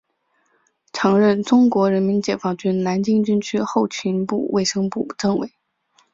[0.93, 5.51] 曾任中国人民解放军南京军区后勤部卫生部政委。